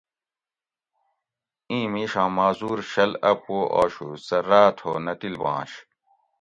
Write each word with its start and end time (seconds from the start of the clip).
ایں 1.69 1.85
میشاں 1.93 2.29
معذور 2.35 2.79
شُل 2.91 3.11
اَ 3.29 3.31
پو 3.43 3.57
آ 3.79 3.83
شو 3.93 4.07
سہ 4.25 4.37
راۤت 4.49 4.77
ہو 4.83 4.93
نہ 5.05 5.13
تِلباںش 5.19 5.71